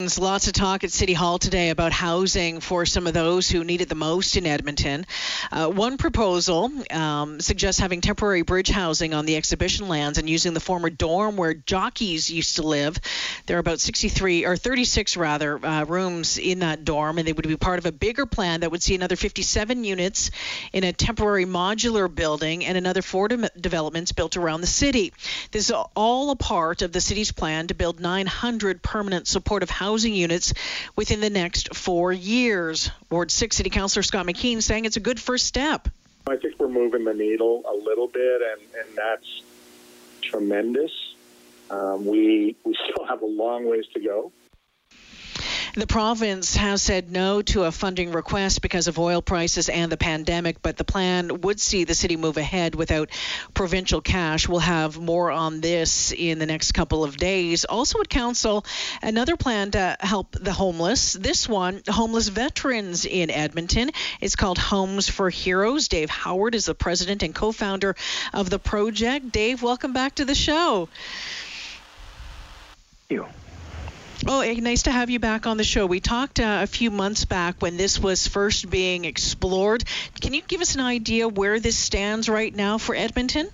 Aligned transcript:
Lots 0.00 0.46
of 0.46 0.52
talk 0.52 0.84
at 0.84 0.92
City 0.92 1.12
Hall 1.12 1.40
today 1.40 1.70
about 1.70 1.90
housing 1.90 2.60
for 2.60 2.86
some 2.86 3.08
of 3.08 3.14
those 3.14 3.50
who 3.50 3.64
need 3.64 3.80
it 3.80 3.88
the 3.88 3.96
most 3.96 4.36
in 4.36 4.46
Edmonton. 4.46 5.04
Uh, 5.50 5.66
one 5.70 5.98
proposal 5.98 6.70
um, 6.92 7.40
suggests 7.40 7.80
having 7.80 8.00
temporary 8.00 8.42
bridge 8.42 8.68
housing 8.68 9.12
on 9.12 9.26
the 9.26 9.34
exhibition 9.34 9.88
lands 9.88 10.16
and 10.16 10.30
using 10.30 10.54
the 10.54 10.60
former 10.60 10.88
dorm 10.88 11.36
where 11.36 11.52
jockeys 11.52 12.30
used 12.30 12.54
to 12.54 12.62
live. 12.62 12.96
There 13.46 13.56
are 13.56 13.58
about 13.58 13.80
63 13.80 14.46
or 14.46 14.56
36 14.56 15.16
rather 15.16 15.66
uh, 15.66 15.84
rooms 15.84 16.38
in 16.38 16.60
that 16.60 16.84
dorm, 16.84 17.18
and 17.18 17.26
they 17.26 17.32
would 17.32 17.48
be 17.48 17.56
part 17.56 17.80
of 17.80 17.86
a 17.86 17.90
bigger 17.90 18.24
plan 18.24 18.60
that 18.60 18.70
would 18.70 18.84
see 18.84 18.94
another 18.94 19.16
57 19.16 19.82
units 19.82 20.30
in 20.72 20.84
a 20.84 20.92
temporary 20.92 21.44
modular 21.44 22.14
building 22.14 22.64
and 22.64 22.78
another 22.78 23.02
four 23.02 23.26
de- 23.26 23.50
developments 23.60 24.12
built 24.12 24.36
around 24.36 24.60
the 24.60 24.68
city. 24.68 25.12
This 25.50 25.70
is 25.70 25.76
all 25.96 26.30
a 26.30 26.36
part 26.36 26.82
of 26.82 26.92
the 26.92 27.00
city's 27.00 27.32
plan 27.32 27.66
to 27.66 27.74
build 27.74 27.98
900 27.98 28.80
permanent 28.80 29.26
supportive 29.26 29.70
housing 29.70 29.87
housing 29.88 30.14
units 30.14 30.52
within 30.96 31.20
the 31.20 31.30
next 31.30 31.74
four 31.74 32.12
years. 32.12 32.90
Ward 33.10 33.30
6 33.30 33.56
City 33.56 33.70
Councilor 33.70 34.02
Scott 34.02 34.26
McKeen 34.26 34.62
saying 34.62 34.84
it's 34.84 34.98
a 34.98 35.00
good 35.00 35.18
first 35.18 35.46
step. 35.46 35.88
I 36.26 36.36
think 36.36 36.56
we're 36.58 36.68
moving 36.68 37.04
the 37.04 37.14
needle 37.14 37.62
a 37.66 37.74
little 37.74 38.06
bit, 38.06 38.42
and, 38.42 38.60
and 38.78 38.96
that's 38.96 39.42
tremendous. 40.20 40.92
Um, 41.70 42.04
we 42.04 42.54
we 42.64 42.76
still 42.90 43.06
have 43.06 43.22
a 43.22 43.26
long 43.26 43.66
ways 43.66 43.86
to 43.94 44.00
go. 44.00 44.30
The 45.74 45.86
province 45.86 46.56
has 46.56 46.82
said 46.82 47.10
no 47.10 47.42
to 47.42 47.64
a 47.64 47.72
funding 47.72 48.10
request 48.12 48.62
because 48.62 48.88
of 48.88 48.98
oil 48.98 49.20
prices 49.20 49.68
and 49.68 49.92
the 49.92 49.96
pandemic, 49.96 50.62
but 50.62 50.76
the 50.76 50.84
plan 50.84 51.42
would 51.42 51.60
see 51.60 51.84
the 51.84 51.94
city 51.94 52.16
move 52.16 52.36
ahead 52.36 52.74
without 52.74 53.10
provincial 53.54 54.00
cash. 54.00 54.48
We'll 54.48 54.60
have 54.60 54.98
more 54.98 55.30
on 55.30 55.60
this 55.60 56.12
in 56.12 56.38
the 56.38 56.46
next 56.46 56.72
couple 56.72 57.04
of 57.04 57.16
days. 57.18 57.64
Also 57.64 58.00
at 58.00 58.08
council, 58.08 58.64
another 59.02 59.36
plan 59.36 59.72
to 59.72 59.96
help 60.00 60.32
the 60.32 60.52
homeless. 60.52 61.12
This 61.12 61.48
one, 61.48 61.82
homeless 61.86 62.28
veterans 62.28 63.04
in 63.04 63.30
Edmonton. 63.30 63.90
It's 64.20 64.36
called 64.36 64.58
Homes 64.58 65.08
for 65.08 65.28
Heroes. 65.28 65.88
Dave 65.88 66.10
Howard 66.10 66.54
is 66.54 66.64
the 66.64 66.74
president 66.74 67.22
and 67.22 67.34
co-founder 67.34 67.94
of 68.32 68.48
the 68.48 68.58
project. 68.58 69.30
Dave, 69.32 69.62
welcome 69.62 69.92
back 69.92 70.14
to 70.16 70.24
the 70.24 70.34
show. 70.34 70.88
Thank 73.08 73.20
you. 73.22 73.47
Oh, 74.30 74.42
nice 74.42 74.82
to 74.82 74.90
have 74.90 75.08
you 75.08 75.18
back 75.18 75.46
on 75.46 75.56
the 75.56 75.64
show. 75.64 75.86
We 75.86 76.00
talked 76.00 76.38
uh, 76.38 76.60
a 76.62 76.66
few 76.66 76.90
months 76.90 77.24
back 77.24 77.62
when 77.62 77.78
this 77.78 77.98
was 77.98 78.28
first 78.28 78.68
being 78.68 79.06
explored. 79.06 79.84
Can 80.20 80.34
you 80.34 80.42
give 80.46 80.60
us 80.60 80.74
an 80.74 80.82
idea 80.82 81.26
where 81.26 81.58
this 81.58 81.78
stands 81.78 82.28
right 82.28 82.54
now 82.54 82.76
for 82.76 82.94
Edmonton? 82.94 83.48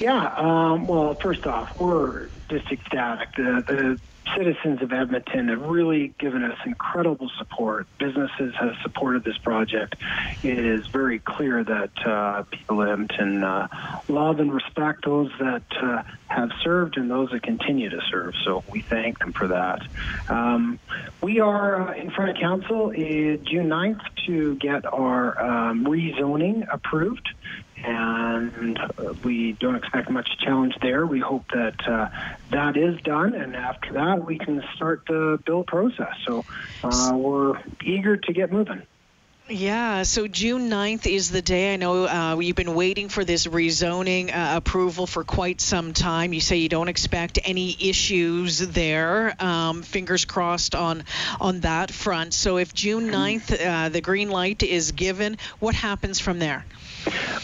Yeah. 0.00 0.34
Um, 0.36 0.88
well, 0.88 1.14
first 1.14 1.46
off, 1.46 1.80
we're 1.80 2.28
just 2.48 2.72
ecstatic. 2.72 3.36
The, 3.36 3.62
the 3.68 4.00
citizens 4.36 4.82
of 4.82 4.92
Edmonton 4.92 5.48
have 5.48 5.62
really 5.62 6.14
given 6.18 6.44
us 6.44 6.58
incredible 6.64 7.30
support. 7.38 7.86
Businesses 7.98 8.54
have 8.56 8.74
supported 8.82 9.24
this 9.24 9.38
project. 9.38 9.96
It 10.42 10.58
is 10.58 10.86
very 10.86 11.18
clear 11.18 11.64
that 11.64 12.06
uh, 12.06 12.42
people 12.44 12.82
in 12.82 12.88
Edmonton 12.88 13.44
uh, 13.44 13.68
love 14.08 14.40
and 14.40 14.52
respect 14.52 15.04
those 15.04 15.30
that 15.40 15.62
uh, 15.82 16.02
have 16.26 16.50
served 16.62 16.96
and 16.96 17.10
those 17.10 17.30
that 17.30 17.42
continue 17.42 17.88
to 17.88 18.00
serve. 18.10 18.34
So 18.44 18.64
we 18.70 18.82
thank 18.82 19.18
them 19.18 19.32
for 19.32 19.48
that. 19.48 19.82
Um, 20.28 20.78
we 21.22 21.40
are 21.40 21.88
uh, 21.88 21.94
in 21.94 22.10
front 22.10 22.30
of 22.30 22.36
council 22.36 22.92
June 22.92 23.68
9th 23.68 24.00
to 24.26 24.54
get 24.56 24.84
our 24.86 25.40
um, 25.40 25.84
rezoning 25.84 26.66
approved 26.72 27.28
and 27.84 28.78
we 29.24 29.52
don't 29.52 29.76
expect 29.76 30.10
much 30.10 30.38
challenge 30.38 30.74
there. 30.80 31.06
We 31.06 31.20
hope 31.20 31.44
that 31.52 31.88
uh, 31.88 32.08
that 32.50 32.76
is 32.76 33.00
done, 33.02 33.34
and 33.34 33.54
after 33.54 33.92
that, 33.94 34.24
we 34.24 34.38
can 34.38 34.62
start 34.74 35.04
the 35.06 35.38
bill 35.44 35.64
process. 35.64 36.14
So 36.26 36.44
uh, 36.82 37.12
we're 37.14 37.60
eager 37.82 38.16
to 38.16 38.32
get 38.32 38.52
moving. 38.52 38.82
Yeah, 39.50 40.02
so 40.02 40.28
June 40.28 40.68
9th 40.68 41.10
is 41.10 41.30
the 41.30 41.40
day. 41.40 41.72
I 41.72 41.76
know 41.76 42.06
uh, 42.06 42.38
you've 42.38 42.54
been 42.54 42.74
waiting 42.74 43.08
for 43.08 43.24
this 43.24 43.46
rezoning 43.46 44.28
uh, 44.28 44.58
approval 44.58 45.06
for 45.06 45.24
quite 45.24 45.62
some 45.62 45.94
time. 45.94 46.34
You 46.34 46.42
say 46.42 46.56
you 46.56 46.68
don't 46.68 46.88
expect 46.88 47.38
any 47.44 47.74
issues 47.88 48.58
there. 48.58 49.34
Um, 49.42 49.82
fingers 49.82 50.26
crossed 50.26 50.74
on 50.74 51.04
on 51.40 51.60
that 51.60 51.90
front. 51.90 52.34
So 52.34 52.58
if 52.58 52.74
June 52.74 53.10
9th 53.10 53.66
uh, 53.66 53.88
the 53.88 54.02
green 54.02 54.28
light 54.28 54.62
is 54.62 54.92
given, 54.92 55.38
what 55.60 55.74
happens 55.74 56.20
from 56.20 56.38
there? 56.38 56.66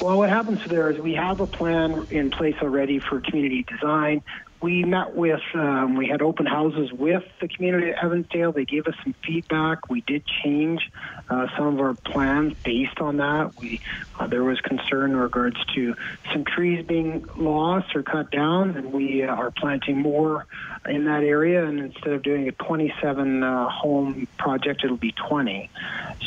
Well, 0.00 0.18
what 0.18 0.28
happens 0.28 0.64
there 0.66 0.90
is 0.90 0.98
we 0.98 1.14
have 1.14 1.40
a 1.40 1.46
plan 1.46 2.06
in 2.10 2.30
place 2.30 2.56
already 2.62 2.98
for 2.98 3.20
community 3.20 3.64
design 3.64 4.22
we 4.64 4.82
met 4.82 5.14
with, 5.14 5.42
um, 5.52 5.94
we 5.94 6.08
had 6.08 6.22
open 6.22 6.46
houses 6.46 6.90
with 6.90 7.22
the 7.38 7.48
community 7.48 7.90
of 7.90 7.96
Evansdale. 8.02 8.50
They 8.50 8.64
gave 8.64 8.86
us 8.86 8.94
some 9.02 9.14
feedback. 9.22 9.90
We 9.90 10.00
did 10.00 10.24
change 10.24 10.90
uh, 11.28 11.48
some 11.54 11.66
of 11.66 11.80
our 11.80 11.92
plans 11.92 12.54
based 12.64 12.98
on 12.98 13.18
that. 13.18 13.54
We 13.60 13.82
uh, 14.18 14.26
there 14.26 14.42
was 14.42 14.62
concern 14.62 15.10
in 15.10 15.16
regards 15.18 15.62
to 15.74 15.94
some 16.32 16.46
trees 16.46 16.82
being 16.86 17.26
lost 17.36 17.94
or 17.94 18.02
cut 18.02 18.30
down, 18.30 18.70
and 18.70 18.90
we 18.90 19.22
uh, 19.22 19.34
are 19.34 19.50
planting 19.50 19.98
more 19.98 20.46
in 20.88 21.04
that 21.04 21.24
area. 21.24 21.66
And 21.66 21.80
instead 21.80 22.14
of 22.14 22.22
doing 22.22 22.48
a 22.48 22.52
27 22.52 23.42
uh, 23.42 23.68
home 23.68 24.26
project, 24.38 24.82
it'll 24.82 24.96
be 24.96 25.12
20. 25.12 25.68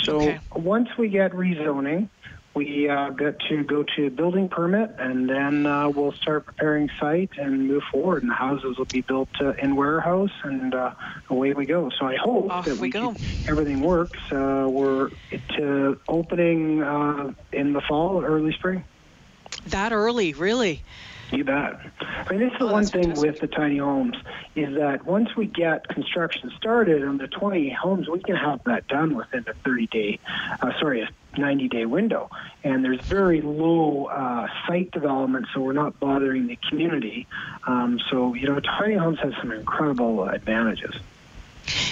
So 0.04 0.18
okay. 0.18 0.40
once 0.56 0.90
we 0.96 1.10
get 1.10 1.32
rezoning 1.32 2.10
we 2.58 2.90
uh, 2.90 3.12
got 3.12 3.36
to 3.50 3.64
go 3.64 3.84
to 3.96 4.10
building 4.10 4.50
permit, 4.50 4.96
and 4.98 5.30
then 5.30 5.68
uh, 5.68 5.90
we'll 5.90 6.12
start 6.14 6.48
preparing 6.48 6.90
site 7.00 7.30
and 7.38 7.68
move 7.68 7.84
forward. 7.92 8.24
And 8.24 8.32
the 8.32 8.36
houses 8.36 8.80
will 8.80 8.86
be 8.86 9.02
built 9.02 9.30
uh, 9.40 9.54
in 9.54 9.76
warehouse, 9.76 10.32
and 10.44 10.74
uh, 10.74 10.96
away 11.30 11.54
we 11.54 11.68
go. 11.68 11.92
So 11.92 12.08
I 12.08 12.16
hope 12.16 12.50
Off 12.50 12.66
that 12.66 12.80
we, 12.80 12.90
go. 12.90 13.16
everything 13.48 13.82
works. 13.82 14.20
Uh, 14.32 14.68
we're 14.68 15.12
to 15.56 16.00
opening 16.08 16.82
uh, 16.82 17.34
in 17.54 17.74
the 17.74 17.82
fall, 17.82 18.26
early 18.26 18.54
spring. 18.54 18.84
That 19.68 19.92
early, 19.92 20.34
really? 20.34 20.82
You 21.32 21.44
bet. 21.44 21.80
I 22.00 22.32
mean, 22.32 22.40
this 22.40 22.54
is 22.54 22.60
the 22.60 22.66
oh, 22.66 22.72
one 22.72 22.86
thing 22.86 23.04
fantastic. 23.04 23.32
with 23.32 23.40
the 23.42 23.48
tiny 23.48 23.78
homes 23.78 24.16
is 24.56 24.76
that 24.76 25.06
once 25.06 25.36
we 25.36 25.46
get 25.46 25.88
construction 25.90 26.52
started 26.58 27.04
on 27.04 27.18
the 27.18 27.28
20 27.28 27.70
homes, 27.70 28.08
we 28.08 28.20
can 28.20 28.36
have 28.36 28.64
that 28.64 28.88
done 28.88 29.16
within 29.16 29.46
a 29.48 29.54
30 29.54 29.88
day, 29.88 30.20
uh, 30.62 30.72
sorry, 30.80 31.02
a 31.02 31.10
90 31.38 31.68
day 31.68 31.86
window. 31.86 32.30
And 32.64 32.84
there's 32.84 33.02
very 33.02 33.42
low 33.42 34.06
uh, 34.06 34.48
site 34.68 34.92
development, 34.92 35.48
so 35.54 35.62
we're 35.62 35.74
not 35.74 36.00
bothering 36.00 36.48
the 36.48 36.58
community. 36.70 37.28
Um, 37.66 38.00
so, 38.10 38.34
you 38.34 38.48
know, 38.48 38.60
tiny 38.62 38.96
homes 38.96 39.20
have 39.20 39.34
some 39.42 39.52
incredible 39.52 40.24
advantages. 40.24 40.96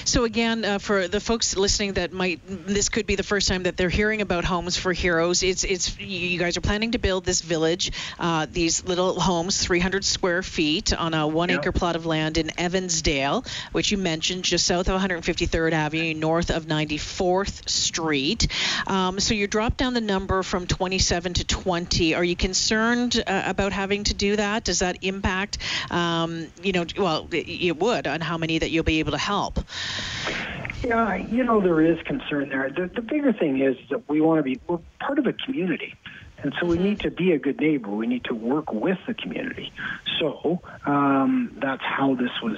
So 0.06 0.24
again, 0.24 0.66
uh, 0.66 0.80
for 0.80 1.08
the 1.08 1.20
folks 1.20 1.56
listening 1.56 1.94
that 1.94 2.14
might, 2.14 2.40
this 2.46 2.90
could 2.90 3.06
be 3.06 3.16
the 3.16 3.24
first 3.24 3.48
time 3.48 3.64
that 3.64 3.78
they're 3.78 3.90
hearing 3.90 4.22
about 4.22 4.46
Homes 4.46 4.78
for 4.78 4.94
Heroes. 4.94 5.44
It's 5.44 5.64
it's 5.64 6.00
you 6.00 6.40
guys 6.40 6.58
are 6.58 6.62
planning 6.62 6.92
to 6.92 6.98
build 6.98 7.26
this 7.26 7.42
village, 7.42 7.92
uh, 8.20 8.48
these 8.52 8.86
little 8.86 9.20
homes, 9.20 9.62
300 9.64 10.06
square 10.06 10.44
feet 10.44 10.94
on 10.94 11.14
a 11.14 11.28
one 11.28 11.50
acre 11.50 11.72
plot 11.72 11.96
of 11.96 12.06
land 12.06 12.38
in 12.38 12.52
Evansdale, 12.58 13.44
which 13.72 13.92
you 13.92 13.98
mentioned, 13.98 14.44
just 14.44 14.66
south 14.66 14.90
of 14.90 15.02
153rd 15.02 15.74
Avenue, 15.74 16.14
north 16.14 16.50
of 16.50 16.66
94th 16.66 17.68
Street. 17.70 18.48
Um, 18.88 19.20
so 19.20 19.34
you 19.34 19.48
drop 19.48 19.78
down 19.78 19.94
the 19.94 20.02
number 20.02 20.44
from 20.44 20.68
27 20.68 21.34
to 21.36 21.44
20. 21.46 22.16
Are 22.16 22.24
you 22.24 22.36
concerned 22.36 23.22
uh, 23.26 23.44
about 23.46 23.74
having 23.74 24.04
to 24.06 24.14
do 24.14 24.36
that? 24.36 24.64
Does 24.64 24.80
that 24.80 25.04
impact, 25.04 25.58
um, 25.92 26.48
you 26.62 26.72
know, 26.72 26.86
well, 26.98 27.28
it 27.32 27.78
would 27.78 28.08
on 28.08 28.22
how 28.22 28.38
many 28.38 28.60
that 28.60 28.70
you'll 28.72 28.84
be 28.84 29.00
able 29.00 29.12
to 29.12 29.18
help? 29.18 29.60
Yeah, 30.84 31.16
you 31.16 31.44
know, 31.44 31.62
there 31.62 31.82
is 31.82 32.02
concern 32.04 32.50
there. 32.50 32.70
The, 32.70 32.88
the 32.88 33.02
bigger 33.02 33.34
thing 33.34 33.62
is 33.62 33.76
that 33.90 34.08
we 34.08 34.22
want 34.22 34.40
to 34.40 34.44
be, 34.44 34.60
we're 34.68 34.80
part 35.00 35.20
of 35.20 35.26
a 35.26 35.34
community. 35.34 35.96
And 36.44 36.54
so 36.60 36.68
we 36.68 36.76
mm-hmm. 36.76 36.84
need 36.84 37.00
to 37.02 37.12
be 37.12 37.32
a 37.32 37.40
good 37.40 37.60
neighbor. 37.60 37.90
We 37.90 38.08
need 38.08 38.26
to 38.26 38.36
work 38.36 38.72
with 38.72 39.00
the 39.08 39.14
community. 39.14 39.72
So 40.20 40.62
um, 40.86 41.56
that's 41.60 41.84
how 41.84 42.16
this 42.16 42.32
was 42.44 42.58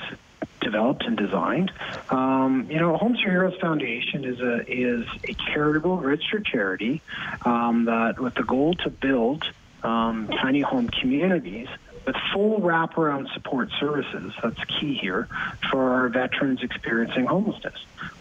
developed 0.60 1.06
and 1.06 1.16
designed. 1.16 1.72
Um, 2.10 2.68
you 2.70 2.80
know, 2.80 2.98
Homes 2.98 3.22
for 3.22 3.30
Heroes 3.30 3.58
Foundation 3.62 4.26
is 4.26 4.40
a 4.40 4.66
is 4.68 5.06
a 5.24 5.34
charitable 5.54 5.98
registered 5.98 6.46
charity 6.46 7.02
um, 7.46 7.86
that 7.86 8.20
with 8.20 8.36
the 8.36 8.44
goal 8.44 8.74
to 8.76 8.90
build 8.90 9.46
um, 9.84 10.28
tiny 10.28 10.62
home 10.62 10.90
communities 10.90 11.68
with 12.08 12.16
full 12.34 12.62
wraparound 12.62 13.32
support 13.34 13.70
services. 13.80 14.32
That's 14.42 14.64
key 14.64 14.96
here 14.96 15.28
for 15.70 15.92
our 15.92 16.10
veterans 16.10 16.64
experiencing 16.64 17.26
homelessness. 17.26 17.76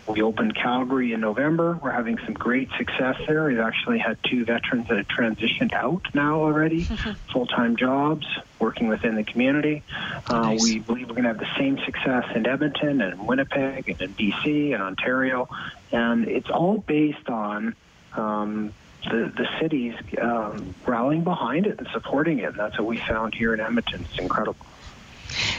We 0.09 0.23
opened 0.23 0.57
Calgary 0.57 1.13
in 1.13 1.21
November. 1.21 1.79
We're 1.81 1.93
having 1.93 2.19
some 2.25 2.35
great 2.35 2.69
success 2.77 3.17
there. 3.27 3.45
We've 3.45 3.61
actually 3.61 3.99
had 3.99 4.19
two 4.25 4.45
veterans 4.45 4.89
that 4.89 4.99
have 4.99 5.09
transitioned 5.09 5.73
out 5.73 6.09
now 6.15 6.41
already, 6.41 6.83
full 7.33 7.47
time 7.47 7.77
jobs, 7.77 8.27
working 8.59 8.89
within 8.89 9.15
the 9.15 9.25
community. 9.25 9.85
Uh, 10.29 10.41
nice. 10.41 10.63
We 10.65 10.81
believe 10.81 11.09
we're 11.09 11.15
going 11.15 11.25
to 11.25 11.31
have 11.31 11.39
the 11.39 11.57
same 11.57 11.79
success 11.85 12.25
in 12.35 12.47
Edmonton 12.47 13.01
and 13.01 13.27
Winnipeg 13.27 13.89
and 13.89 14.03
in 14.03 14.15
BC 14.15 14.75
and 14.75 14.83
Ontario. 14.83 15.49
And 15.93 16.27
it's 16.27 16.51
all 16.51 16.79
based 16.79 17.29
on 17.29 17.77
um, 18.15 18.73
the, 19.11 19.33
the 19.37 19.49
city's 19.61 19.95
um, 20.21 20.75
rallying 20.87 21.25
behind 21.25 21.67
it 21.67 21.79
and 21.79 21.89
supporting 21.93 22.39
it. 22.39 22.51
And 22.51 22.59
that's 22.59 22.79
what 22.79 22.87
we 22.87 22.99
found 22.99 23.35
here 23.35 23.55
in 23.55 23.61
Edmonton. 23.61 24.07
It's 24.11 24.19
incredible. 24.19 24.67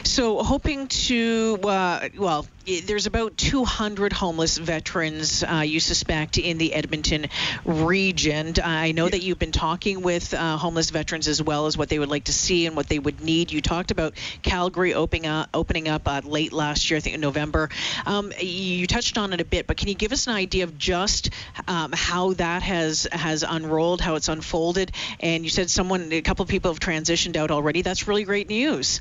So, 0.04 0.42
hoping 0.42 0.88
to, 0.88 1.58
uh, 1.62 2.08
well, 2.16 2.46
there's 2.84 3.06
about 3.06 3.36
200 3.36 4.12
homeless 4.12 4.58
veterans 4.58 5.42
uh, 5.42 5.62
you 5.64 5.80
suspect 5.80 6.36
in 6.36 6.58
the 6.58 6.74
Edmonton 6.74 7.26
region. 7.64 8.54
I 8.62 8.92
know 8.92 9.08
that 9.08 9.22
you've 9.22 9.38
been 9.38 9.52
talking 9.52 10.02
with 10.02 10.34
uh, 10.34 10.56
homeless 10.56 10.90
veterans 10.90 11.28
as 11.28 11.42
well 11.42 11.66
as 11.66 11.78
what 11.78 11.88
they 11.88 11.98
would 11.98 12.10
like 12.10 12.24
to 12.24 12.32
see 12.32 12.66
and 12.66 12.76
what 12.76 12.88
they 12.88 12.98
would 12.98 13.22
need. 13.22 13.52
You 13.52 13.62
talked 13.62 13.90
about 13.90 14.14
Calgary 14.42 14.92
opening 14.92 15.26
up, 15.26 15.48
opening 15.54 15.88
up 15.88 16.02
uh, 16.06 16.20
late 16.24 16.52
last 16.52 16.90
year, 16.90 16.98
I 16.98 17.00
think 17.00 17.14
in 17.14 17.20
November. 17.20 17.70
Um, 18.04 18.32
you 18.38 18.86
touched 18.86 19.16
on 19.16 19.32
it 19.32 19.40
a 19.40 19.46
bit, 19.46 19.66
but 19.66 19.76
can 19.76 19.88
you 19.88 19.94
give 19.94 20.12
us 20.12 20.26
an 20.26 20.34
idea 20.34 20.64
of 20.64 20.76
just 20.76 21.30
um, 21.66 21.92
how 21.94 22.34
that 22.34 22.62
has 22.62 23.08
has 23.10 23.44
unrolled, 23.48 24.00
how 24.00 24.16
it's 24.16 24.28
unfolded? 24.28 24.92
And 25.20 25.42
you 25.42 25.50
said 25.50 25.70
someone, 25.70 26.12
a 26.12 26.20
couple 26.20 26.42
of 26.42 26.48
people 26.48 26.70
have 26.70 26.80
transitioned 26.80 27.36
out 27.36 27.50
already. 27.50 27.82
That's 27.82 28.06
really 28.06 28.24
great 28.24 28.48
news. 28.48 29.00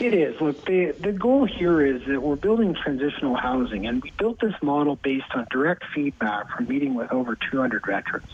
It 0.00 0.14
is. 0.14 0.40
Look, 0.40 0.64
the 0.64 0.92
the 0.92 1.12
goal 1.12 1.44
here 1.44 1.84
is 1.84 2.04
that 2.06 2.22
we're 2.22 2.36
building 2.36 2.74
transitional 2.74 3.34
housing, 3.34 3.86
and 3.86 4.02
we 4.02 4.12
built 4.12 4.38
this 4.40 4.54
model 4.62 4.96
based 4.96 5.26
on 5.34 5.46
direct 5.50 5.84
feedback 5.94 6.50
from 6.50 6.68
meeting 6.68 6.94
with 6.94 7.12
over 7.12 7.36
200 7.50 7.84
veterans. 7.84 8.30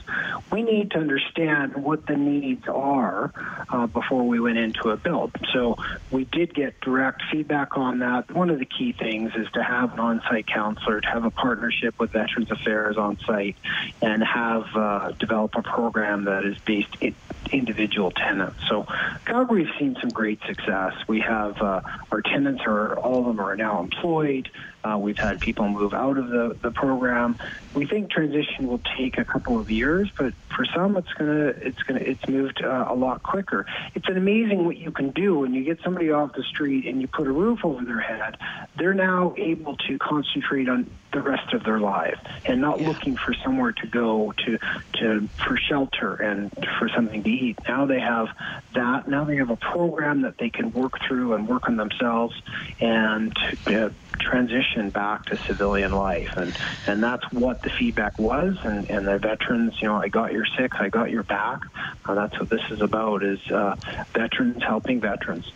We 0.53 0.63
need 0.63 0.91
to 0.91 0.99
understand 0.99 1.75
what 1.77 2.07
the 2.07 2.17
needs 2.17 2.69
are 2.69 3.33
uh, 3.69 3.87
before 3.87 4.25
we 4.25 4.41
went 4.41 4.59
into 4.59 4.91
a 4.91 4.97
build. 4.97 5.33
So 5.53 5.77
we 6.11 6.25
did 6.25 6.55
get 6.55 6.81
direct 6.81 7.23
feedback 7.31 7.77
on 7.79 8.01
that. 8.01 8.31
One 8.31 8.51
of 8.51 8.59
the 8.59 8.67
key 8.67 8.93
things 8.93 9.33
is 9.35 9.51
to 9.53 9.63
have 9.63 9.95
an 9.95 10.01
on-site 10.01 10.47
counselor, 10.47 11.01
to 11.01 11.09
have 11.09 11.25
a 11.25 11.31
partnership 11.31 11.99
with 11.99 12.11
Veterans 12.11 12.51
Affairs 12.51 12.99
on 12.99 13.19
site, 13.21 13.57
and 14.03 14.23
have 14.23 14.67
uh, 14.75 15.13
develop 15.13 15.55
a 15.57 15.63
program 15.63 16.25
that 16.25 16.45
is 16.45 16.59
based 16.59 16.95
in 17.01 17.15
individual 17.53 18.11
tenants. 18.11 18.59
So 18.69 18.87
Calgary's 19.25 19.69
seen 19.79 19.97
some 20.01 20.11
great 20.11 20.41
success. 20.47 20.95
We 21.07 21.21
have 21.35 21.57
uh, 21.61 21.81
our 22.11 22.23
tenants 22.23 22.63
are 22.67 22.99
all 22.99 23.21
of 23.21 23.27
them 23.27 23.41
are 23.41 23.57
now 23.57 23.81
employed. 23.81 24.49
Uh, 24.85 24.99
we've 24.99 25.17
had 25.17 25.41
people 25.41 25.67
move 25.69 25.95
out 25.95 26.19
of 26.19 26.29
the, 26.29 26.57
the 26.61 26.71
program. 26.71 27.39
We 27.75 27.87
think 27.87 28.11
transition 28.11 28.69
will 28.69 28.83
take 28.99 29.17
a 29.17 29.25
couple 29.25 29.59
of 29.59 29.71
years, 29.71 30.11
but 30.17 30.35
for 30.55 30.65
some, 30.67 30.97
it's 30.97 31.13
gonna 31.15 31.55
it's 31.57 31.83
gonna 31.85 32.01
it's 32.01 32.29
moved 32.29 32.63
uh, 32.63 32.87
a 32.89 32.95
lot 32.95 33.23
quicker. 33.23 33.67
It's 33.95 34.09
an 34.09 34.17
amazing 34.17 34.67
what 34.67 34.77
you 34.77 34.91
can 34.91 35.11
do 35.11 35.39
when 35.39 35.55
you 35.55 35.65
get 35.65 35.81
somebody 35.83 36.11
off 36.11 36.35
the 36.35 36.43
street 36.43 36.87
and 36.87 37.01
you 37.01 37.09
put 37.09 37.27
a 37.27 37.33
roof 37.33 37.65
over 37.65 37.83
their 37.85 38.01
head. 38.01 38.37
They're 38.77 38.95
now 38.95 39.35
able 39.39 39.77
to 39.79 39.99
concentrate 39.99 40.69
on 40.69 40.91
the 41.13 41.23
rest 41.23 41.55
of 41.55 41.65
their 41.65 41.81
life 41.81 42.19
and 42.45 42.61
not 42.61 42.81
yeah. 42.81 42.89
looking 42.89 43.17
for 43.17 43.33
somewhere 43.33 43.73
to 43.73 43.87
go 43.87 44.33
to 44.45 44.59
to 44.95 45.29
for 45.47 45.57
shelter 45.57 46.15
and 46.15 46.53
for 46.79 46.89
something 46.91 47.23
to 47.23 47.31
eat. 47.31 47.59
Now 47.67 47.87
they 47.87 48.01
have 48.01 48.29
that. 48.75 49.09
Now 49.09 49.25
they 49.25 49.37
have 49.37 49.51
a 49.51 49.57
program 49.57 50.23
that 50.23 50.37
they 50.37 50.51
can 50.51 50.73
work 50.73 50.99
through 51.09 51.33
and 51.33 51.49
work 51.49 51.69
on 51.69 51.77
themselves 51.77 52.35
and. 52.81 53.35
Uh, 53.67 53.89
transition 54.21 54.74
back 54.91 55.27
to 55.27 55.37
civilian 55.47 55.93
life 55.93 56.31
and 56.37 56.57
and 56.87 57.03
that's 57.03 57.25
what 57.33 57.63
the 57.63 57.71
feedback 57.71 58.19
was 58.19 58.57
and 58.65 58.91
and 58.91 59.07
the 59.07 59.19
veterans 59.19 59.75
you 59.81 59.89
know 59.89 59.97
I 59.97 60.09
got 60.09 60.33
your 60.33 60.47
six 60.59 60.77
I 60.79 60.89
got 60.89 61.11
your 61.11 61.23
back 61.23 61.61
uh, 62.05 62.15
that's 62.15 62.39
what 62.39 62.49
this 62.49 62.63
is 62.71 62.81
about 62.81 63.23
is 63.23 63.41
uh, 63.51 63.77
veterans 64.13 64.63
helping 64.63 65.01
veterans 65.01 65.51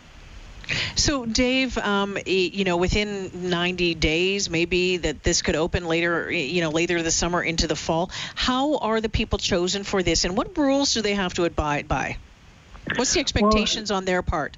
so, 0.97 1.25
Dave, 1.25 1.79
um, 1.79 2.19
you 2.26 2.65
know, 2.65 2.76
within 2.76 3.49
90 3.49 3.94
days, 3.94 4.50
maybe 4.50 4.99
that 4.99 5.23
this 5.23 5.41
could 5.41 5.56
open 5.56 5.87
later, 5.87 6.31
you 6.31 6.61
know, 6.61 6.71
later 6.71 7.03
this 7.03 7.14
summer 7.14 7.43
into 7.43 7.67
the 7.67 7.76
fall. 7.76 8.11
How 8.35 8.76
are 8.79 9.00
the 9.00 9.09
people 9.09 9.38
chosen 9.38 9.85
for 9.85 10.03
this, 10.03 10.25
and 10.25 10.37
what 10.37 10.56
rules 10.59 10.93
do 10.93 11.00
they 11.00 11.14
have 11.14 11.35
to 11.35 11.44
abide 11.44 11.88
by? 11.88 12.19
What's 12.97 13.14
the 13.14 13.21
expectations 13.21 13.91
well, 13.91 13.99
on 13.99 14.05
their 14.05 14.23
part? 14.23 14.56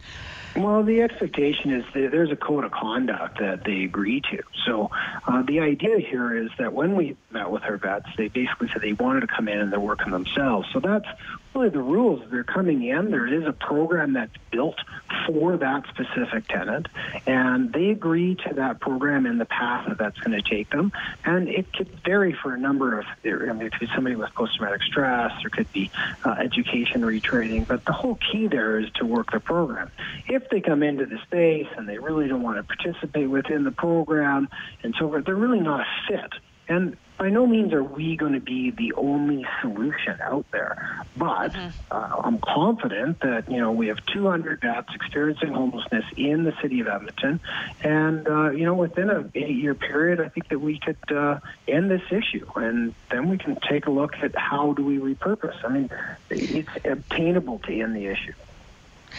Well, 0.57 0.83
the 0.83 1.03
expectation 1.03 1.73
is 1.73 1.85
that 1.95 2.11
there's 2.11 2.31
a 2.31 2.37
code 2.37 2.65
of 2.65 2.73
conduct 2.73 3.39
that 3.39 3.65
they 3.65 3.85
agree 3.85 4.21
to. 4.33 4.43
So 4.67 4.91
uh, 5.27 5.43
the 5.43 5.61
idea 5.61 5.99
here 5.99 6.37
is 6.37 6.51
that 6.59 6.73
when 6.73 6.97
we 6.97 7.17
met 7.31 7.51
with 7.51 7.63
our 7.63 7.77
vets, 7.77 8.09
they 8.17 8.29
basically 8.29 8.69
said 8.69 8.83
they 8.83 8.93
wanted 8.93 9.21
to 9.21 9.27
come 9.27 9.49
in 9.49 9.59
and 9.59 9.73
they're 9.73 9.81
working 9.81 10.11
themselves. 10.11 10.69
So 10.73 10.81
that's 10.81 11.07
really 11.55 11.69
the 11.69 11.83
rules. 11.83 12.23
They're 12.31 12.45
coming 12.45 12.85
in. 12.85 13.11
There 13.11 13.27
is 13.27 13.47
a 13.47 13.53
program 13.53 14.15
that's 14.15 14.35
built 14.51 14.79
for 15.27 15.57
that 15.57 15.85
specific 15.89 16.47
tenant, 16.49 16.89
and 17.27 17.73
they 17.73 17.91
agree 17.91 18.37
to 18.47 18.55
that 18.55 18.81
program 18.81 19.27
and 19.27 19.41
the 19.41 19.45
path 19.45 19.89
that 19.89 19.99
that's 19.99 20.19
going 20.21 20.41
to 20.41 20.49
take 20.49 20.71
them. 20.71 20.93
And 21.25 21.49
it 21.49 21.73
could 21.73 21.89
vary 22.05 22.33
for 22.33 22.55
a 22.55 22.59
number 22.59 22.99
of. 22.99 23.07
I 23.25 23.29
mean, 23.29 23.63
it 23.63 23.73
could 23.73 23.81
be 23.81 23.95
somebody 23.95 24.17
with 24.17 24.33
post-traumatic 24.35 24.83
stress. 24.83 25.33
There 25.41 25.51
could 25.51 25.73
be 25.73 25.91
uh, 26.25 26.31
education 26.39 27.03
retraining. 27.03 27.67
But 27.67 27.85
the 27.85 27.93
whole 27.93 28.19
key 28.33 28.47
there 28.47 28.79
is 28.79 28.91
to 28.95 29.07
work 29.07 29.33
the 29.33 29.41
program. 29.41 29.91
If 30.29 30.40
they 30.51 30.61
come 30.61 30.83
into 30.83 31.07
the 31.07 31.19
space 31.27 31.67
and 31.77 31.89
they 31.89 31.99
really 31.99 32.29
don't 32.29 32.43
want 32.43 32.57
to 32.57 32.63
participate 32.63 33.29
within 33.29 33.65
the 33.65 33.71
program 33.71 34.49
and 34.83 34.95
so 34.99 35.09
forth, 35.09 35.25
they're 35.25 35.35
really 35.35 35.61
not 35.61 35.81
a 35.81 35.87
fit. 36.09 36.33
And 36.69 36.97
by 37.21 37.29
no 37.29 37.47
means 37.47 37.75
are 37.75 37.83
we 37.83 38.17
going 38.17 38.33
to 38.33 38.41
be 38.41 38.71
the 38.71 38.95
only 38.95 39.45
solution 39.61 40.19
out 40.23 40.47
there, 40.53 41.05
but 41.19 41.53
mm-hmm. 41.53 41.69
uh, 41.91 42.23
I'm 42.25 42.39
confident 42.39 43.21
that 43.21 43.51
you 43.51 43.59
know 43.59 43.73
we 43.73 43.89
have 43.89 43.99
200 44.07 44.63
vets 44.63 44.89
experiencing 44.95 45.53
homelessness 45.53 46.05
in 46.17 46.45
the 46.45 46.55
city 46.63 46.81
of 46.81 46.89
Edmonton, 46.89 47.41
and 47.83 48.27
uh, 48.27 48.51
you 48.53 48.65
know 48.65 48.73
within 48.73 49.11
a 49.11 49.29
eight-year 49.35 49.75
period, 49.75 50.21
I 50.21 50.29
think 50.31 50.49
that 50.49 50.61
we 50.61 50.79
could 50.79 50.97
uh, 51.15 51.41
end 51.69 51.91
this 51.91 52.01
issue, 52.11 52.47
and 52.57 52.95
then 53.11 53.29
we 53.29 53.37
can 53.37 53.59
take 53.69 53.87
a 53.87 53.91
look 53.91 54.15
at 54.23 54.35
how 54.35 54.73
do 54.73 54.83
we 54.83 54.97
repurpose. 54.97 55.63
I 55.63 55.69
mean, 55.69 55.91
it's 56.31 56.71
obtainable 56.87 57.59
to 57.67 57.81
end 57.81 57.97
the 57.97 58.07
issue. 58.07 58.33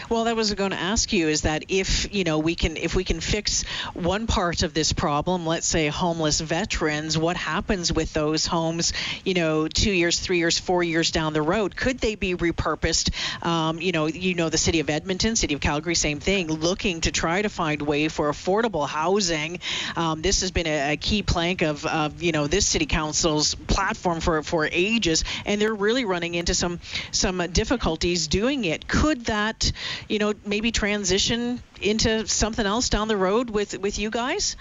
Well, 0.08 0.24
that 0.24 0.36
was 0.36 0.52
going 0.54 0.70
to 0.70 0.78
ask 0.78 1.12
you 1.12 1.28
is 1.28 1.42
that 1.42 1.64
if 1.68 2.14
you 2.14 2.24
know 2.24 2.38
we 2.38 2.54
can 2.54 2.76
if 2.76 2.94
we 2.94 3.04
can 3.04 3.20
fix 3.20 3.62
one 3.94 4.26
part 4.26 4.62
of 4.62 4.74
this 4.74 4.92
problem, 4.92 5.46
let's 5.46 5.66
say 5.66 5.88
homeless 5.88 6.40
veterans, 6.40 7.16
what 7.16 7.36
happens 7.36 7.92
with 7.92 8.12
those 8.12 8.46
homes? 8.46 8.92
You 9.24 9.34
know, 9.34 9.68
two 9.68 9.92
years, 9.92 10.18
three 10.18 10.38
years, 10.38 10.58
four 10.58 10.82
years 10.82 11.10
down 11.10 11.32
the 11.32 11.42
road, 11.42 11.76
could 11.76 11.98
they 11.98 12.14
be 12.14 12.34
repurposed? 12.34 13.12
Um, 13.44 13.80
you 13.80 13.92
know, 13.92 14.06
you 14.06 14.34
know 14.34 14.48
the 14.48 14.58
city 14.58 14.80
of 14.80 14.90
Edmonton, 14.90 15.36
city 15.36 15.54
of 15.54 15.60
Calgary, 15.60 15.94
same 15.94 16.20
thing, 16.20 16.48
looking 16.48 17.00
to 17.02 17.12
try 17.12 17.42
to 17.42 17.48
find 17.48 17.82
way 17.82 18.08
for 18.08 18.30
affordable 18.30 18.88
housing. 18.88 19.60
Um, 19.96 20.22
this 20.22 20.40
has 20.40 20.50
been 20.50 20.66
a, 20.66 20.92
a 20.92 20.96
key 20.96 21.22
plank 21.22 21.62
of, 21.62 21.84
of 21.86 22.22
you 22.22 22.32
know 22.32 22.46
this 22.46 22.66
city 22.66 22.86
council's 22.86 23.54
platform 23.54 24.20
for 24.20 24.42
for 24.42 24.68
ages, 24.70 25.24
and 25.46 25.60
they're 25.60 25.74
really 25.74 26.04
running 26.04 26.34
into 26.34 26.54
some 26.54 26.80
some 27.10 27.38
difficulties 27.52 28.28
doing 28.28 28.64
it. 28.64 28.86
Could 28.88 29.26
that 29.26 29.72
you 30.08 30.18
know, 30.18 30.34
maybe 30.44 30.72
transition 30.72 31.60
into 31.80 32.26
something 32.26 32.66
else 32.66 32.88
down 32.88 33.08
the 33.08 33.16
road 33.16 33.50
with 33.50 33.78
with 33.78 33.98
you 33.98 34.10
guys? 34.10 34.56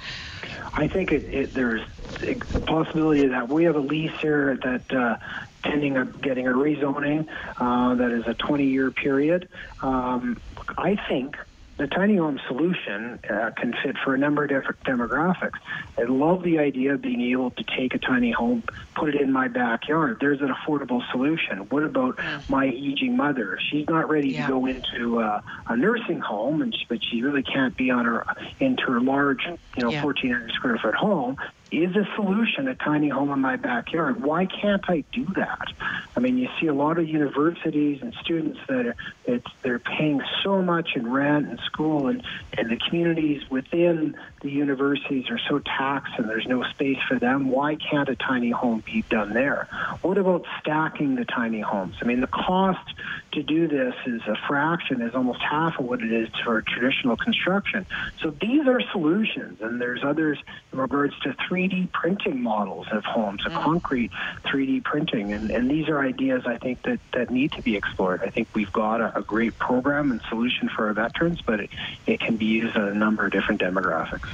I 0.74 0.88
think 0.88 1.12
it, 1.12 1.24
it, 1.26 1.54
there's 1.54 1.82
a 2.24 2.60
possibility 2.60 3.28
that 3.28 3.50
we 3.50 3.66
have 3.66 3.76
a 3.76 3.80
lease 3.80 4.18
here 4.22 4.58
that. 4.64 4.94
Uh, 4.94 5.18
pending 5.64 5.96
a, 5.96 6.06
getting 6.06 6.48
a 6.48 6.52
rezoning 6.52 7.28
uh, 7.58 7.94
that 7.94 8.10
is 8.10 8.28
a 8.28 8.34
20 8.34 8.66
year 8.66 8.90
period. 8.90 9.48
Um, 9.82 10.42
I 10.76 10.96
think 11.08 11.38
the 11.78 11.88
tiny 11.88 12.18
home 12.18 12.40
solution 12.48 13.20
uh, 13.30 13.52
can 13.58 13.74
fit 13.84 13.96
for 14.04 14.14
a 14.14 14.18
number 14.18 14.44
of 14.44 14.50
different 14.50 14.84
demographics. 14.84 15.58
I 15.98 16.04
love 16.04 16.44
the 16.44 16.60
idea 16.60 16.94
of 16.94 17.02
being 17.02 17.22
able 17.22 17.52
to 17.52 17.64
take 17.64 17.96
a 17.96 17.98
tiny 17.98 18.32
home, 18.32 18.64
put 18.96 19.16
it 19.16 19.22
in 19.22 19.32
my 19.32 19.48
backyard. 19.48 20.18
There's 20.20 20.42
an 20.42 20.50
affordable 20.50 21.02
solution. 21.12 21.60
What 21.70 21.84
about 21.84 22.20
my 22.50 22.66
aging 22.66 23.18
mother? 23.18 23.58
She's 23.70 23.88
not 23.88 24.10
ready 24.10 24.30
yeah. 24.30 24.46
to 24.46 24.52
go 24.52 24.66
into 24.66 25.22
uh, 25.22 25.42
a 25.68 25.76
nursing 25.76 26.20
home, 26.20 26.62
and 26.62 26.74
she, 26.74 26.86
but 26.88 27.00
she 27.04 27.24
really 27.24 27.44
can't 27.44 27.76
be 27.76 27.90
on 27.90 28.06
her 28.06 28.26
into 28.60 28.84
her 28.84 29.02
large, 29.02 29.44
you 29.46 29.84
know, 29.84 29.90
yeah. 29.90 30.04
1,400 30.04 30.52
square 30.52 30.78
foot 30.78 30.96
home 30.96 31.38
is 31.72 31.96
a 31.96 32.06
solution 32.16 32.68
a 32.68 32.76
tiny 32.76 33.08
home 33.08 33.32
in 33.32 33.40
my 33.40 33.56
backyard. 33.56 34.22
Why 34.22 34.46
can't 34.46 34.84
I 34.90 35.04
do 35.14 35.26
that? 35.36 35.68
I 36.16 36.20
mean, 36.20 36.38
you 36.38 36.50
see 36.60 36.68
a 36.68 36.74
lot 36.74 36.98
of 36.98 37.08
universities 37.08 38.02
and 38.02 38.14
students 38.22 38.60
that 38.68 38.86
are, 38.88 38.96
it's, 39.26 39.48
they're 39.62 39.80
paying 39.80 40.22
so 40.44 40.62
much 40.62 40.96
in 40.96 41.10
rent 41.10 41.48
and 41.48 41.60
school, 41.62 42.08
and, 42.08 42.24
and 42.58 42.70
the 42.70 42.78
communities 42.78 43.50
within 43.50 44.16
the 44.42 44.52
universities 44.52 45.30
are 45.30 45.40
so 45.50 45.60
taxed 45.60 46.14
and 46.18 46.28
there's 46.28 46.48
no 46.48 46.64
space 46.64 46.98
for 47.08 47.18
them. 47.18 47.50
Why 47.50 47.76
can't 47.76 48.10
a 48.10 48.16
tiny 48.16 48.52
home 48.52 48.84
be 48.86 49.04
done 49.10 49.34
there? 49.34 49.70
What 50.02 50.18
about 50.18 50.46
stacking 50.60 51.16
the 51.16 51.26
tiny 51.26 51.62
homes? 51.62 51.96
I 52.02 52.06
mean, 52.06 52.20
the 52.20 52.28
cost 52.28 52.94
to 53.34 53.44
do 53.44 53.68
this 53.68 53.96
is 54.06 54.22
a 54.28 54.36
fraction, 54.48 55.02
is 55.02 55.16
almost 55.16 55.40
half 55.42 55.80
of 55.80 55.86
what 55.86 56.02
it 56.02 56.12
is 56.12 56.28
for 56.44 56.62
traditional 56.62 57.16
construction. 57.16 57.86
So 58.22 58.32
these 58.32 58.68
are 58.68 58.82
solutions, 58.92 59.62
and 59.62 59.80
there's 59.80 60.04
others 60.04 60.38
in 60.74 60.80
regards 60.80 61.18
to 61.22 61.36
three 61.48 61.61
3D 61.70 61.92
printing 61.94 62.42
models 62.42 62.88
of 62.92 63.04
homes, 63.04 63.46
of 63.46 63.52
Mm. 63.54 63.64
concrete 63.64 64.12
3D 64.46 64.84
printing, 64.84 65.34
and, 65.34 65.52
and 65.52 65.70
these 65.70 65.88
are 65.90 66.00
ideas 66.00 66.44
I 66.46 66.58
think 66.58 66.82
that, 66.84 67.00
that 67.14 67.30
need 67.30 67.52
to 67.54 67.62
be 67.62 67.76
explored. 67.76 68.22
I 68.26 68.30
think 68.30 68.48
we've 68.56 68.72
got 68.72 69.02
a, 69.02 69.20
a 69.20 69.22
great 69.22 69.58
program 69.60 70.12
and 70.12 70.22
solution 70.30 70.70
for 70.76 70.88
our 70.88 70.94
veterans, 70.94 71.42
but 71.46 71.60
it, 71.60 71.70
it 72.08 72.20
can 72.20 72.38
be 72.38 72.46
used 72.46 72.76
on 72.76 72.88
a 72.88 72.94
number 72.94 73.26
of 73.26 73.32
different 73.32 73.62
demographics. 73.62 74.28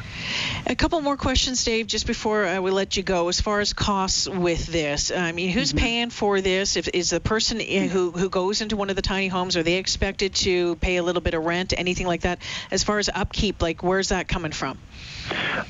A 0.65 0.75
couple 0.75 1.01
more 1.01 1.17
questions, 1.17 1.63
Dave, 1.63 1.87
just 1.87 2.07
before 2.07 2.45
uh, 2.45 2.61
we 2.61 2.71
let 2.71 2.95
you 2.97 3.03
go. 3.03 3.27
As 3.27 3.41
far 3.41 3.59
as 3.59 3.73
costs 3.73 4.27
with 4.29 4.65
this, 4.67 5.11
I 5.11 5.31
mean, 5.31 5.49
who's 5.49 5.67
Mm-hmm. 5.73 5.77
paying 5.77 6.09
for 6.11 6.39
this? 6.39 6.77
If 6.77 6.87
is 6.93 7.09
the 7.09 7.19
person 7.19 7.59
i- 7.59 7.87
who 7.87 8.11
who 8.11 8.29
goes 8.29 8.61
into 8.61 8.77
one 8.77 8.89
of 8.89 8.95
the 8.95 9.01
tiny 9.01 9.27
homes, 9.27 9.57
are 9.57 9.63
they 9.63 9.75
expected 9.75 10.33
to 10.35 10.75
pay 10.77 10.95
a 10.97 11.03
little 11.03 11.21
bit 11.21 11.33
of 11.33 11.43
rent, 11.43 11.73
anything 11.75 12.07
like 12.07 12.21
that? 12.21 12.39
As 12.71 12.83
far 12.83 12.99
as 12.99 13.09
upkeep, 13.13 13.61
like 13.61 13.83
where's 13.83 14.09
that 14.09 14.27
coming 14.29 14.51
from? 14.53 14.77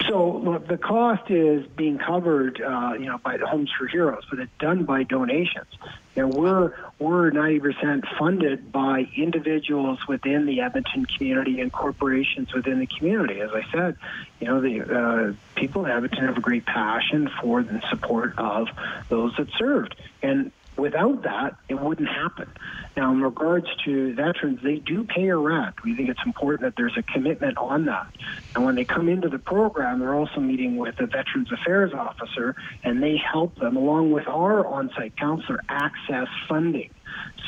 So 0.07 0.37
look, 0.37 0.67
the 0.67 0.77
cost 0.77 1.29
is 1.31 1.65
being 1.75 1.97
covered, 1.97 2.61
uh, 2.61 2.93
you 2.93 3.05
know, 3.05 3.17
by 3.17 3.37
the 3.37 3.47
Homes 3.47 3.71
for 3.77 3.87
Heroes, 3.87 4.23
but 4.29 4.39
it's 4.39 4.51
done 4.59 4.83
by 4.83 5.03
donations. 5.03 5.67
You 6.15 6.27
we're 6.27 6.73
we're 6.99 7.31
90% 7.31 8.03
funded 8.17 8.71
by 8.71 9.07
individuals 9.15 9.99
within 10.07 10.45
the 10.45 10.61
Edmonton 10.61 11.05
community 11.05 11.61
and 11.61 11.71
corporations 11.71 12.53
within 12.53 12.79
the 12.79 12.87
community. 12.87 13.39
As 13.39 13.51
I 13.51 13.63
said, 13.71 13.97
you 14.39 14.47
know, 14.47 14.61
the 14.61 14.81
uh, 14.81 15.33
people 15.55 15.85
in 15.85 15.91
Edmonton 15.91 16.25
have 16.25 16.37
a 16.37 16.41
great 16.41 16.65
passion 16.65 17.29
for 17.41 17.59
and 17.59 17.83
support 17.89 18.33
of 18.37 18.67
those 19.09 19.35
that 19.37 19.49
served, 19.57 19.95
and 20.23 20.51
without 20.77 21.23
that, 21.23 21.55
it 21.69 21.79
wouldn't 21.79 22.09
happen. 22.09 22.49
Now, 22.95 23.11
in 23.11 23.21
regards 23.21 23.67
to 23.85 24.13
veterans, 24.13 24.59
they 24.63 24.77
do 24.77 25.03
pay 25.03 25.27
a 25.27 25.37
rent. 25.37 25.83
We 25.83 25.95
think 25.95 26.09
it's 26.09 26.25
important 26.25 26.61
that 26.61 26.75
there's 26.75 26.97
a 26.97 27.03
commitment 27.03 27.57
on 27.57 27.85
that. 27.85 28.07
And 28.55 28.65
when 28.65 28.75
they 28.75 28.85
come 28.85 29.09
into 29.09 29.29
the 29.29 29.39
program, 29.39 29.99
they're 29.99 30.15
also 30.15 30.39
meeting 30.39 30.77
with 30.77 30.99
a 30.99 31.05
Veterans 31.05 31.51
Affairs 31.51 31.93
officer, 31.93 32.55
and 32.83 33.01
they 33.01 33.17
help 33.17 33.55
them, 33.55 33.75
along 33.75 34.11
with 34.11 34.27
our 34.27 34.65
on 34.65 34.89
site 34.95 35.15
counselor, 35.17 35.61
access 35.69 36.27
funding. 36.47 36.89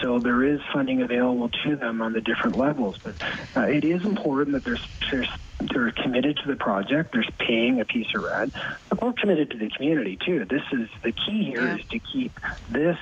So 0.02 0.20
there 0.20 0.44
is 0.44 0.60
funding 0.74 1.02
available 1.02 1.50
to 1.66 1.76
them 1.76 2.02
on 2.02 2.14
the 2.14 2.22
different 2.22 2.58
levels. 2.58 2.98
But 3.04 3.16
uh, 3.56 3.62
it 3.68 3.84
is 3.84 4.04
important 4.04 4.54
that 4.54 4.64
there's, 4.64 4.86
there's 5.12 5.30
they're 5.74 5.92
committed 5.92 6.38
to 6.38 6.48
the 6.48 6.56
project. 6.56 7.12
They're 7.14 7.26
paying 7.38 7.82
a 7.82 7.86
piece 7.86 8.08
of 8.16 8.24
rent. 8.24 8.54
But 8.90 9.02
we're 9.04 9.14
committed 9.14 9.52
to 9.52 9.58
the 9.58 9.70
community 9.70 10.18
too. 10.26 10.46
This 10.46 10.62
is 10.72 10.88
the 11.04 11.12
key 11.12 11.44
here 11.46 11.68
Yeah. 11.68 11.78
is 11.78 11.86
to 11.92 12.00
keep 12.00 12.40
this 12.70 12.98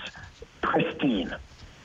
pristine. 0.62 1.36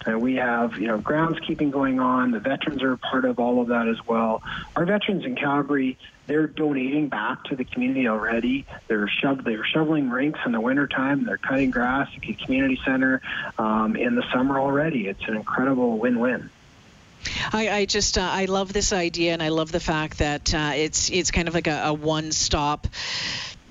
Uh, 0.07 0.19
we 0.19 0.37
have, 0.37 0.77
you 0.79 0.87
know, 0.87 0.99
groundskeeping 0.99 1.71
going 1.71 2.01
on. 2.01 2.31
The 2.31 2.41
veterans 2.41 2.83
are 2.83 2.93
a 2.93 2.99
part 2.99 3.25
of 3.25 3.39
all 3.39 3.61
of 3.61 3.69
that 3.69 3.89
as 3.89 4.05
well. 4.07 4.43
Our 4.75 4.85
veterans 4.85 5.25
in 5.25 5.37
Calgary, 5.37 5.97
they're 6.27 6.47
donating 6.47 7.09
back 7.09 7.45
to 7.45 7.57
the 7.57 7.65
community 7.65 8.09
already. 8.09 8.67
They're 8.89 9.07
shov- 9.07 9.45
they're 9.45 9.65
shoveling 9.65 10.11
rinks 10.11 10.41
in 10.45 10.53
the 10.53 10.61
wintertime. 10.61 11.25
They're 11.25 11.39
cutting 11.39 11.71
grass 11.71 12.09
at 12.15 12.23
the 12.23 12.35
community 12.35 12.81
center 12.85 13.21
um, 13.59 13.97
in 13.97 14.15
the 14.15 14.25
summer 14.33 14.59
already. 14.59 15.09
It's 15.09 15.23
an 15.29 15.37
incredible 15.37 15.99
win-win. 15.99 16.51
I, 17.53 17.71
I 17.71 17.85
just 17.85 18.19
uh, 18.19 18.23
I 18.23 18.47
love 18.47 18.73
this 18.73 18.93
idea, 18.93 19.33
and 19.33 19.43
I 19.43 19.49
love 19.49 19.71
the 19.71 19.81
fact 19.81 20.19
that 20.19 20.53
uh, 20.53 20.73
it's 20.75 21.11
it's 21.11 21.31
kind 21.31 21.47
of 21.47 21.55
like 21.55 21.69
a, 21.69 21.83
a 21.87 21.93
one-stop 21.93 22.89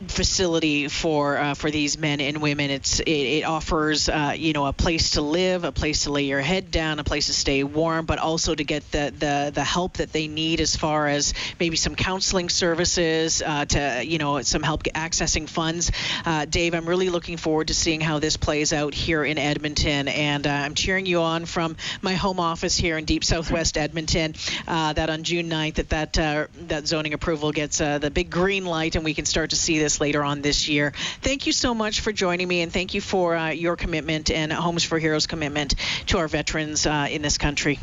facility 0.07 0.87
for 0.87 1.37
uh, 1.37 1.53
for 1.53 1.71
these 1.71 1.97
men 1.97 2.21
and 2.21 2.41
women. 2.41 2.69
It's 2.69 2.99
it, 2.99 3.09
it 3.09 3.43
offers 3.43 4.09
uh, 4.09 4.33
you 4.35 4.53
know 4.53 4.65
a 4.65 4.73
place 4.73 5.11
to 5.11 5.21
live, 5.21 5.63
a 5.63 5.71
place 5.71 6.03
to 6.03 6.11
lay 6.11 6.23
your 6.23 6.41
head 6.41 6.71
down, 6.71 6.99
a 6.99 7.03
place 7.03 7.27
to 7.27 7.33
stay 7.33 7.63
warm, 7.63 8.05
but 8.05 8.19
also 8.19 8.55
to 8.55 8.63
get 8.63 8.89
the 8.91 9.13
the, 9.17 9.51
the 9.53 9.63
help 9.63 9.97
that 9.97 10.11
they 10.11 10.27
need 10.27 10.61
as 10.61 10.75
far 10.75 11.07
as 11.07 11.33
maybe 11.59 11.75
some 11.75 11.95
counseling 11.95 12.49
services, 12.49 13.41
uh, 13.45 13.65
to 13.65 14.03
you 14.05 14.17
know 14.17 14.41
some 14.41 14.63
help 14.63 14.83
accessing 14.83 15.47
funds. 15.47 15.91
Uh, 16.25 16.45
Dave, 16.45 16.73
I'm 16.73 16.87
really 16.87 17.09
looking 17.09 17.37
forward 17.37 17.67
to 17.67 17.73
seeing 17.73 18.01
how 18.01 18.19
this 18.19 18.37
plays 18.37 18.73
out 18.73 18.93
here 18.93 19.23
in 19.23 19.37
Edmonton, 19.37 20.07
and 20.07 20.47
uh, 20.47 20.49
I'm 20.49 20.73
cheering 20.73 21.05
you 21.05 21.21
on 21.21 21.45
from 21.45 21.77
my 22.01 22.13
home 22.13 22.39
office 22.39 22.77
here 22.77 22.97
in 22.97 23.05
deep 23.05 23.23
southwest 23.23 23.77
Edmonton. 23.77 24.35
Uh, 24.67 24.93
that 24.93 25.09
on 25.09 25.23
June 25.23 25.49
9th, 25.49 25.75
that 25.75 25.89
that 25.89 26.13
that 26.67 26.87
zoning 26.87 27.13
approval 27.13 27.51
gets 27.51 27.77
the 27.77 28.11
big 28.13 28.29
green 28.29 28.65
light, 28.65 28.95
and 28.95 29.03
we 29.03 29.13
can 29.13 29.25
start 29.25 29.51
to 29.51 29.55
see 29.55 29.79
this 29.79 29.90
later 29.99 30.23
on 30.23 30.41
this 30.41 30.69
year. 30.69 30.93
Thank 31.21 31.47
you 31.47 31.53
so 31.53 31.73
much 31.73 32.01
for 32.01 32.11
joining 32.11 32.47
me, 32.47 32.61
and 32.61 32.71
thank 32.71 32.93
you 32.93 33.01
for 33.01 33.35
uh, 33.35 33.49
your 33.49 33.75
commitment 33.75 34.31
and 34.31 34.51
Homes 34.51 34.83
for 34.83 34.99
Heroes 34.99 35.27
commitment 35.27 35.75
to 36.07 36.17
our 36.19 36.27
veterans 36.27 36.85
uh, 36.85 37.07
in 37.09 37.21
this 37.21 37.37
country. 37.37 37.79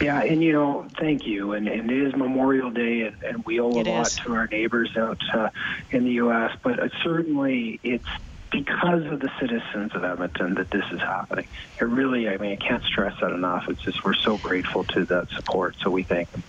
Yeah, 0.00 0.22
and 0.22 0.42
you 0.42 0.52
know, 0.52 0.86
thank 0.98 1.26
you. 1.26 1.52
And, 1.52 1.68
and 1.68 1.90
it 1.90 2.02
is 2.08 2.16
Memorial 2.16 2.70
Day, 2.70 3.02
and, 3.02 3.22
and 3.22 3.44
we 3.44 3.60
owe 3.60 3.68
a 3.68 3.82
lot 3.82 4.06
is. 4.06 4.16
to 4.16 4.34
our 4.34 4.46
neighbors 4.46 4.96
out 4.96 5.20
uh, 5.32 5.50
in 5.90 6.04
the 6.04 6.12
U.S. 6.12 6.56
But 6.62 6.80
uh, 6.80 6.88
certainly, 7.02 7.78
it's 7.82 8.06
because 8.50 9.04
of 9.06 9.20
the 9.20 9.30
citizens 9.38 9.94
of 9.94 10.02
Edmonton 10.02 10.54
that 10.54 10.70
this 10.70 10.84
is 10.90 11.00
happening. 11.00 11.46
It 11.80 11.84
really, 11.84 12.28
I 12.28 12.38
mean, 12.38 12.52
I 12.52 12.56
can't 12.56 12.82
stress 12.82 13.18
that 13.20 13.30
enough. 13.30 13.68
It's 13.68 13.82
just 13.82 14.04
we're 14.04 14.14
so 14.14 14.38
grateful 14.38 14.84
to 14.84 15.04
that 15.06 15.28
support. 15.30 15.76
So 15.80 15.90
we 15.90 16.02
thank 16.02 16.32
them. 16.32 16.42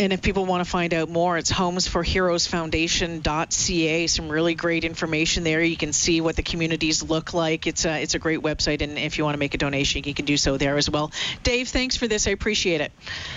And 0.00 0.12
if 0.14 0.22
people 0.22 0.46
want 0.46 0.64
to 0.64 0.70
find 0.70 0.94
out 0.94 1.10
more, 1.10 1.36
it's 1.36 1.52
homesforheroesfoundation.ca. 1.52 4.06
Some 4.06 4.30
really 4.30 4.54
great 4.54 4.84
information 4.84 5.44
there. 5.44 5.62
You 5.62 5.76
can 5.76 5.92
see 5.92 6.22
what 6.22 6.36
the 6.36 6.42
communities 6.42 7.02
look 7.02 7.34
like. 7.34 7.66
It's 7.66 7.84
a, 7.84 8.00
it's 8.00 8.14
a 8.14 8.18
great 8.18 8.40
website, 8.40 8.80
and 8.80 8.96
if 8.96 9.18
you 9.18 9.24
want 9.24 9.34
to 9.34 9.38
make 9.38 9.52
a 9.52 9.58
donation, 9.58 10.04
you 10.04 10.14
can 10.14 10.24
do 10.24 10.38
so 10.38 10.56
there 10.56 10.78
as 10.78 10.88
well. 10.88 11.12
Dave, 11.42 11.68
thanks 11.68 11.98
for 11.98 12.08
this. 12.08 12.26
I 12.26 12.30
appreciate 12.30 12.80
it. 12.80 12.92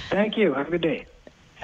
Thank 0.09 0.37
you. 0.37 0.53
Have 0.53 0.69
a 0.69 0.71
good 0.71 0.79
day. 0.79 1.05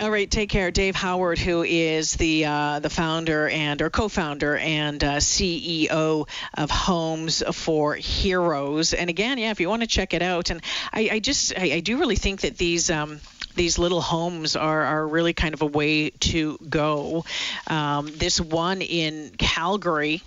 All 0.01 0.11
right, 0.11 0.29
take 0.29 0.49
care. 0.49 0.69
Dave 0.69 0.95
Howard, 0.95 1.39
who 1.39 1.63
is 1.63 2.15
the 2.15 2.43
uh, 2.43 2.79
the 2.79 2.89
founder 2.89 3.47
and 3.47 3.81
or 3.81 3.89
co-founder 3.89 4.57
and 4.57 5.01
uh, 5.01 5.15
CEO 5.17 6.27
of 6.53 6.71
Homes 6.71 7.41
for 7.53 7.95
Heroes. 7.95 8.93
And 8.93 9.09
again, 9.09 9.37
yeah, 9.37 9.51
if 9.51 9.61
you 9.61 9.69
want 9.69 9.81
to 9.81 9.87
check 9.87 10.13
it 10.13 10.21
out, 10.21 10.49
and 10.49 10.61
I, 10.91 11.09
I 11.13 11.19
just 11.19 11.57
I, 11.57 11.75
I 11.75 11.79
do 11.79 11.99
really 11.99 12.17
think 12.17 12.41
that 12.41 12.57
these. 12.57 12.89
Um, 12.89 13.21
these 13.59 13.77
little 13.77 13.99
homes 13.99 14.55
are, 14.55 14.83
are 14.83 15.05
really 15.05 15.33
kind 15.33 15.53
of 15.53 15.61
a 15.61 15.65
way 15.65 16.11
to 16.11 16.57
go. 16.69 17.25
Um, 17.67 18.07
this 18.15 18.39
one 18.39 18.81
in 18.81 19.31
Calgary, 19.37 20.23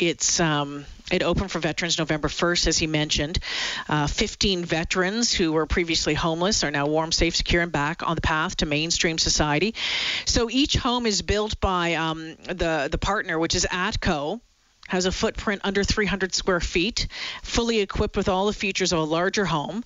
it's 0.00 0.40
um, 0.40 0.84
it 1.12 1.22
opened 1.22 1.52
for 1.52 1.60
veterans 1.60 1.96
November 1.96 2.26
1st, 2.26 2.66
as 2.66 2.76
he 2.76 2.88
mentioned. 2.88 3.38
Uh, 3.88 4.08
15 4.08 4.64
veterans 4.64 5.32
who 5.32 5.52
were 5.52 5.66
previously 5.66 6.14
homeless 6.14 6.64
are 6.64 6.72
now 6.72 6.86
warm, 6.86 7.12
safe, 7.12 7.36
secure, 7.36 7.62
and 7.62 7.70
back 7.70 8.02
on 8.02 8.16
the 8.16 8.20
path 8.20 8.56
to 8.56 8.66
mainstream 8.66 9.16
society. 9.16 9.76
So 10.24 10.50
each 10.50 10.74
home 10.74 11.06
is 11.06 11.22
built 11.22 11.60
by 11.60 11.94
um, 11.94 12.34
the 12.46 12.88
the 12.90 12.98
partner, 12.98 13.38
which 13.38 13.54
is 13.54 13.64
Atco. 13.70 14.40
Has 14.88 15.06
a 15.06 15.12
footprint 15.12 15.62
under 15.64 15.82
300 15.82 16.34
square 16.34 16.60
feet, 16.60 17.08
fully 17.42 17.80
equipped 17.80 18.16
with 18.16 18.28
all 18.28 18.46
the 18.46 18.52
features 18.52 18.92
of 18.92 18.98
a 18.98 19.04
larger 19.04 19.44
home. 19.44 19.84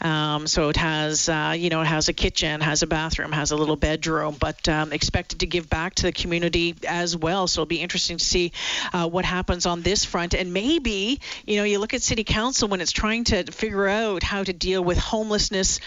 Um, 0.00 0.46
so 0.46 0.68
it 0.68 0.76
has, 0.76 1.28
uh, 1.28 1.54
you 1.56 1.70
know, 1.70 1.80
it 1.80 1.86
has 1.86 2.08
a 2.08 2.12
kitchen, 2.12 2.60
has 2.60 2.82
a 2.82 2.86
bathroom, 2.86 3.32
has 3.32 3.50
a 3.50 3.56
little 3.56 3.76
bedroom, 3.76 4.36
but 4.38 4.68
um, 4.68 4.92
expected 4.92 5.40
to 5.40 5.46
give 5.46 5.68
back 5.68 5.96
to 5.96 6.02
the 6.04 6.12
community 6.12 6.74
as 6.86 7.16
well. 7.16 7.46
So 7.46 7.62
it'll 7.62 7.68
be 7.68 7.80
interesting 7.80 8.18
to 8.18 8.24
see 8.24 8.52
uh, 8.92 9.08
what 9.08 9.24
happens 9.24 9.66
on 9.66 9.82
this 9.82 10.04
front. 10.04 10.34
And 10.34 10.52
maybe, 10.52 11.20
you 11.46 11.56
know, 11.56 11.64
you 11.64 11.78
look 11.78 11.94
at 11.94 12.02
City 12.02 12.24
Council 12.24 12.68
when 12.68 12.80
it's 12.80 12.92
trying 12.92 13.24
to 13.24 13.44
figure 13.44 13.88
out 13.88 14.22
how 14.22 14.44
to 14.44 14.52
deal 14.52 14.82
with 14.82 14.98
homelessness, 14.98 15.80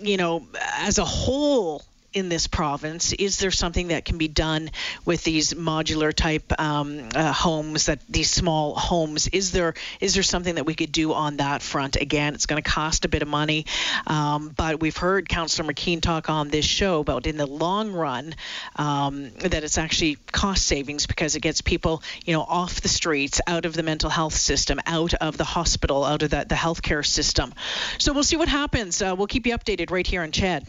you 0.00 0.16
know, 0.16 0.46
as 0.78 0.98
a 0.98 1.04
whole 1.04 1.82
in 2.12 2.28
this 2.28 2.46
province? 2.46 3.12
Is 3.12 3.38
there 3.38 3.50
something 3.50 3.88
that 3.88 4.04
can 4.04 4.18
be 4.18 4.28
done 4.28 4.70
with 5.04 5.22
these 5.24 5.54
modular 5.54 6.12
type 6.12 6.52
um, 6.60 7.08
uh, 7.14 7.32
homes, 7.32 7.86
that 7.86 8.00
these 8.08 8.30
small 8.30 8.74
homes? 8.74 9.28
Is 9.28 9.52
there 9.52 9.74
is 10.00 10.14
there 10.14 10.22
something 10.22 10.56
that 10.56 10.66
we 10.66 10.74
could 10.74 10.92
do 10.92 11.12
on 11.12 11.36
that 11.38 11.62
front? 11.62 11.96
Again, 11.96 12.34
it's 12.34 12.46
going 12.46 12.62
to 12.62 12.68
cost 12.68 13.04
a 13.04 13.08
bit 13.08 13.22
of 13.22 13.28
money, 13.28 13.66
um, 14.06 14.52
but 14.56 14.80
we've 14.80 14.96
heard 14.96 15.28
Councillor 15.28 15.72
McKeen 15.72 16.00
talk 16.00 16.28
on 16.28 16.48
this 16.48 16.64
show 16.64 17.00
about 17.00 17.26
in 17.26 17.36
the 17.36 17.46
long 17.46 17.92
run 17.92 18.34
um, 18.76 19.30
that 19.40 19.62
it's 19.62 19.78
actually 19.78 20.16
cost 20.32 20.66
savings 20.66 21.06
because 21.06 21.36
it 21.36 21.40
gets 21.40 21.60
people, 21.60 22.02
you 22.24 22.32
know, 22.32 22.42
off 22.42 22.80
the 22.80 22.88
streets, 22.88 23.40
out 23.46 23.64
of 23.64 23.74
the 23.74 23.82
mental 23.82 24.10
health 24.10 24.34
system, 24.34 24.80
out 24.86 25.14
of 25.14 25.36
the 25.36 25.44
hospital, 25.44 26.04
out 26.04 26.22
of 26.22 26.30
the, 26.30 26.44
the 26.48 26.54
healthcare 26.54 27.06
system. 27.06 27.54
So 27.98 28.12
we'll 28.12 28.24
see 28.24 28.36
what 28.36 28.48
happens. 28.48 29.00
Uh, 29.00 29.14
we'll 29.16 29.26
keep 29.26 29.46
you 29.46 29.56
updated 29.56 29.90
right 29.90 30.06
here 30.06 30.22
on 30.22 30.32
CHED. 30.32 30.66